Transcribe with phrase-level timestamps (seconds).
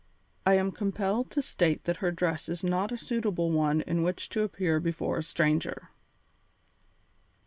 [0.47, 4.29] I am compelled to state that her dress is not a suitable one in which
[4.29, 5.89] to appear before a stranger."